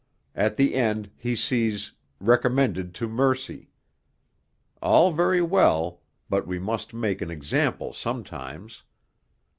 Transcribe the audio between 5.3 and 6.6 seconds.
well, but we